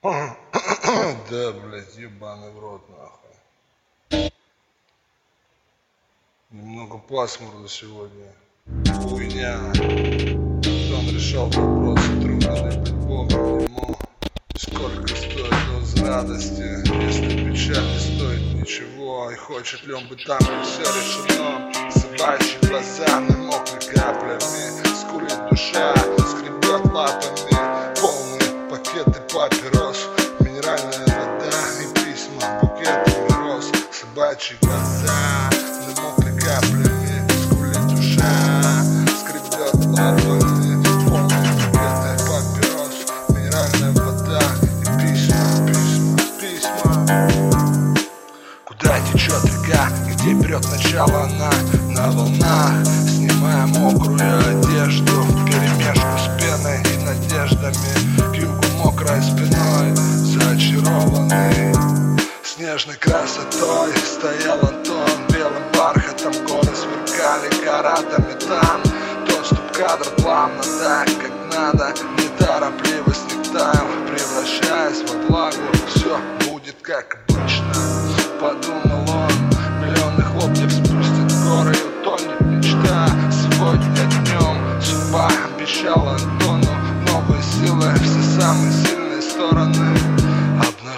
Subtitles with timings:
[0.00, 0.36] Да,
[1.52, 4.32] блядь, ебаный в рот, нахуй.
[6.50, 8.32] Немного пасмурно сегодня.
[9.02, 9.58] Хуйня.
[10.94, 13.98] Он решал вопросы трудные, быть богом ему.
[14.56, 19.32] Сколько стоит доз радости, если печаль не стоит ничего.
[19.32, 21.72] И хочет ли он быть там, где все решено.
[21.90, 23.37] Собачьи глаза намокли
[29.38, 30.08] папирос,
[30.40, 33.66] минеральная вода и письма букетами роз.
[33.92, 35.48] Собачьи глаза
[35.86, 38.24] намокли каплями, скулит душа,
[39.20, 40.82] скребет лапами.
[41.08, 42.96] Полные пакеты папирос,
[43.28, 47.96] минеральная вода и письма, письма, письма.
[48.64, 51.52] Куда течет река, где берет начало она
[51.94, 52.72] на волнах
[53.06, 54.18] Снимая мокрую
[61.28, 68.82] зачарованный Снежной красотой стоял Антон Белым бархатом горы сверкали каратами там
[69.26, 75.56] Доступ кадра плавно так, как надо Неторопливость не таял, превращаясь во влагу
[75.94, 77.74] Все будет как обычно,
[78.40, 79.32] подумал он
[79.80, 83.08] Миллионы хлопьев спустят горы и утонет мечта.
[83.30, 86.70] Сегодня днем судьба обещала Антону
[87.06, 90.17] Новые силы, все самые сильные стороны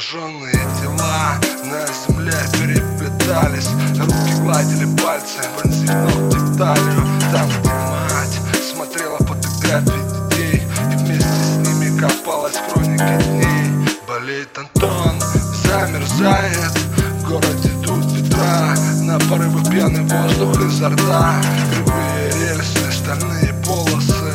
[0.01, 8.41] Обнаженные тела на земле переплетались Руки гладили пальцы, вонзив ногти в талию Там, где мать
[8.63, 13.89] смотрела фотографии детей И вместе с ними копалась в хронике дней.
[14.09, 15.21] Болеет Антон,
[15.65, 16.79] замерзает
[17.19, 21.35] В городе тут ветра На порывы пьяный воздух изо рта
[21.75, 24.33] Кривые рельсы, стальные полосы.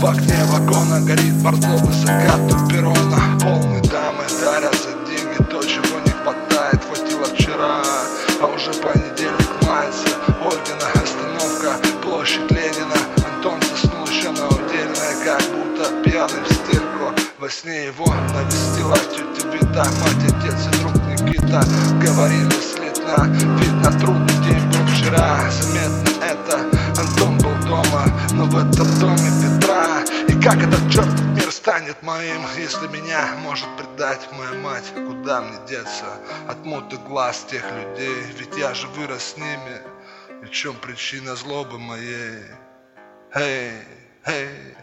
[0.00, 3.85] В окне вагона горит бордовый закат у перрона Полный
[5.66, 7.82] чего не хватает Хватило вчера,
[8.40, 10.06] а уже понедельник мается
[10.40, 12.96] Ольгина остановка, площадь Ленина.
[13.26, 19.48] Антон заснул еще на удельное, как будто пьяный в стельку Во сне его навестила тетя
[19.48, 21.62] Вита Мать, отец и друг Никита.
[22.00, 23.24] Говорили слитно,
[23.60, 25.40] видно трудный день был вчера.
[25.50, 30.02] Заметно это, Антон был дома Но в этом доме Петра.
[30.28, 31.35] И как этот мир
[31.66, 34.92] станет моим Если меня может предать моя мать.
[34.94, 36.06] Куда мне деться
[36.46, 38.22] от муты глаз тех людей?
[38.38, 39.80] Ведь я же вырос с ними.
[40.42, 42.38] И в чем причина злобы моей?
[43.34, 43.72] Эй,
[44.26, 44.76] эй